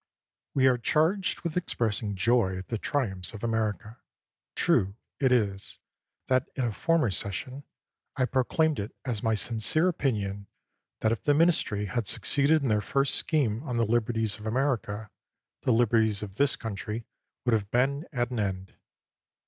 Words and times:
We 0.55 0.65
are 0.65 0.79
charged 0.79 1.41
with 1.41 1.55
expressing 1.55 2.15
joy 2.15 2.57
at 2.57 2.69
the 2.69 2.79
triumphs 2.79 3.33
of 3.35 3.43
America. 3.43 3.99
True 4.55 4.95
it 5.19 5.31
is 5.31 5.77
that, 6.27 6.49
in 6.55 6.63
a 6.65 6.71
former 6.73 7.11
session, 7.11 7.65
I 8.15 8.25
proclaimed 8.25 8.79
it 8.79 8.95
as 9.05 9.21
my 9.21 9.35
sincere 9.35 9.87
opinion, 9.87 10.47
that 11.01 11.11
if 11.11 11.21
the 11.21 11.35
ministry 11.35 11.85
had 11.85 12.07
succeeded 12.07 12.63
in 12.63 12.67
their 12.67 12.81
first 12.81 13.13
scheme 13.13 13.61
on 13.61 13.77
the 13.77 13.85
liberties 13.85 14.39
of 14.39 14.47
America, 14.47 15.11
the 15.61 15.71
liberties 15.71 16.23
of 16.23 16.33
this 16.33 16.55
country 16.55 17.05
would 17.45 17.53
have 17.53 17.69
been 17.69 18.07
at 18.11 18.31
an 18.31 18.39
end. 18.39 18.73